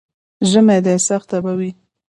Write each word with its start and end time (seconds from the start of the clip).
ژمی 0.49 0.79
دی، 0.85 0.97
سخته 1.07 1.37
به 1.43 1.51
وي. 1.59 1.71